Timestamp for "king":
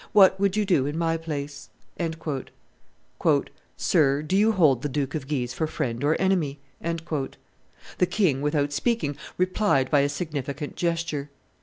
8.09-8.41